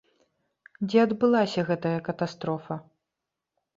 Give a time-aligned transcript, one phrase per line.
[0.87, 2.75] Дзе адбылася гэтая катастрофа?